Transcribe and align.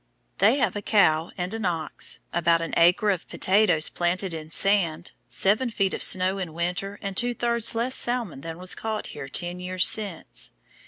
They 0.39 0.57
have 0.57 0.75
a 0.75 0.81
cow 0.81 1.29
and 1.37 1.53
an 1.53 1.63
ox, 1.63 2.21
about 2.33 2.59
an 2.59 2.73
acre 2.75 3.11
of 3.11 3.27
potatoes 3.27 3.87
planted 3.87 4.33
in 4.33 4.49
sand, 4.49 5.11
seven 5.27 5.69
feet 5.69 5.93
of 5.93 6.01
snow 6.01 6.39
in 6.39 6.55
winter, 6.55 6.97
and 7.03 7.15
two 7.15 7.35
thirds 7.35 7.75
less 7.75 7.93
salmon 7.93 8.41
than 8.41 8.57
was 8.57 8.73
caught 8.73 9.05
here 9.13 9.27
ten 9.27 9.59
years 9.59 9.85
since. 9.87 10.53